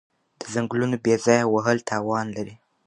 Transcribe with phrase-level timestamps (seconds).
[0.39, 2.55] د ځنګلونو بې ځایه وهل تاوان لري.